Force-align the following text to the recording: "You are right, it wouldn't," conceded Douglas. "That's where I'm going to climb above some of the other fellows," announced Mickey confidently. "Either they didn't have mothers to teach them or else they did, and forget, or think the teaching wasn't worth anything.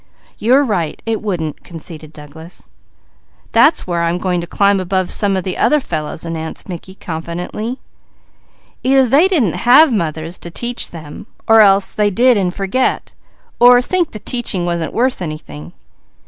"You 0.39 0.55
are 0.55 0.63
right, 0.63 0.99
it 1.05 1.21
wouldn't," 1.21 1.63
conceded 1.63 2.11
Douglas. 2.11 2.69
"That's 3.51 3.85
where 3.85 4.01
I'm 4.01 4.17
going 4.17 4.41
to 4.41 4.47
climb 4.47 4.79
above 4.79 5.11
some 5.11 5.37
of 5.37 5.43
the 5.43 5.57
other 5.57 5.79
fellows," 5.79 6.25
announced 6.25 6.67
Mickey 6.67 6.95
confidently. 6.95 7.77
"Either 8.83 9.07
they 9.07 9.27
didn't 9.27 9.57
have 9.67 9.93
mothers 9.93 10.39
to 10.39 10.49
teach 10.49 10.89
them 10.89 11.27
or 11.47 11.61
else 11.61 11.93
they 11.93 12.09
did, 12.09 12.35
and 12.35 12.51
forget, 12.51 13.13
or 13.59 13.79
think 13.79 14.09
the 14.09 14.17
teaching 14.17 14.65
wasn't 14.65 14.91
worth 14.91 15.21
anything. 15.21 15.71